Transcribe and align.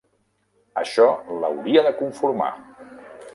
Això 0.81 1.05
l'hauria 1.43 1.85
de 1.89 1.93
conformar! 2.01 2.49